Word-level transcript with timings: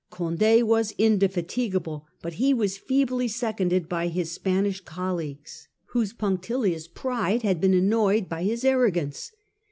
Condd 0.11 0.63
was 0.63 0.95
indefatigable, 0.97 2.07
but 2.23 2.33
he 2.41 2.55
was 2.55 2.75
feebly 2.75 3.27
seconded 3.27 3.87
by 3.87 4.07
his 4.07 4.31
Spanish 4.31 4.81
colleagues 4.83 5.67
whose 5.89 6.11
punctilious 6.11 6.87
pride 6.87 7.43
had 7.43 7.61
been 7.61 7.75
annoyed 7.75 8.27
by 8.27 8.41
his 8.41 8.65
arrogance. 8.65 9.31